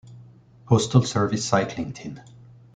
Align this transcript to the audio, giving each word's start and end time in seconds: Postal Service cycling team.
Postal 0.65 1.03
Service 1.03 1.45
cycling 1.45 1.93
team. 1.93 2.19